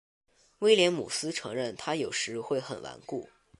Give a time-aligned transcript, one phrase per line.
[0.61, 3.29] 威廉姆斯承认他有时会很顽固。